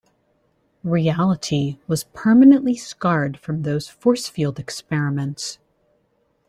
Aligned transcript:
Reality 0.83 1.77
was 1.85 2.05
permanently 2.05 2.73
scarred 2.73 3.37
from 3.37 3.61
those 3.61 3.87
force 3.87 4.27
field 4.27 4.57
experiments. 4.57 5.59